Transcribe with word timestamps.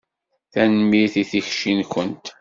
Tanemmirt 0.51 1.15
i 1.21 1.23
tikci-nkent. 1.29 2.25